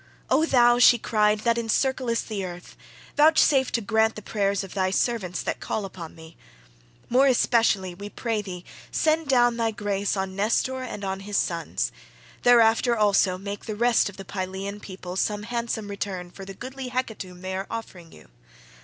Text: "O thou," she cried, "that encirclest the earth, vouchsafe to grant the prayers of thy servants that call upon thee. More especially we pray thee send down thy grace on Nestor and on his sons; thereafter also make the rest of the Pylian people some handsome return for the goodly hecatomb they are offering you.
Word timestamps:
"O 0.31 0.45
thou," 0.47 0.79
she 0.79 0.97
cried, 0.97 1.41
"that 1.41 1.57
encirclest 1.59 2.27
the 2.27 2.43
earth, 2.43 2.75
vouchsafe 3.17 3.71
to 3.73 3.81
grant 3.81 4.15
the 4.15 4.23
prayers 4.23 4.63
of 4.63 4.73
thy 4.73 4.89
servants 4.89 5.43
that 5.43 5.59
call 5.59 5.85
upon 5.85 6.15
thee. 6.15 6.35
More 7.07 7.27
especially 7.27 7.93
we 7.93 8.09
pray 8.09 8.41
thee 8.41 8.65
send 8.89 9.27
down 9.27 9.57
thy 9.57 9.69
grace 9.69 10.17
on 10.17 10.35
Nestor 10.35 10.81
and 10.81 11.03
on 11.03 11.19
his 11.19 11.37
sons; 11.37 11.91
thereafter 12.41 12.97
also 12.97 13.37
make 13.37 13.65
the 13.65 13.75
rest 13.75 14.09
of 14.09 14.17
the 14.17 14.25
Pylian 14.25 14.79
people 14.79 15.15
some 15.17 15.43
handsome 15.43 15.87
return 15.87 16.31
for 16.31 16.45
the 16.45 16.55
goodly 16.55 16.87
hecatomb 16.89 17.41
they 17.41 17.55
are 17.55 17.67
offering 17.69 18.11
you. 18.11 18.27